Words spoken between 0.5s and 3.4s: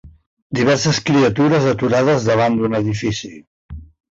Diverses criatures aturades davant d'un edifici.